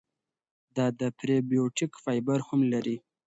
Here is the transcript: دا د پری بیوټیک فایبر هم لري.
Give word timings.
دا 0.75 0.85
د 0.99 1.01
پری 1.17 1.37
بیوټیک 1.49 1.91
فایبر 2.03 2.39
هم 2.47 2.61
لري. 2.73 2.97